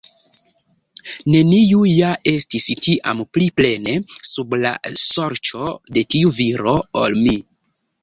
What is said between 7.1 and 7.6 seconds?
mi.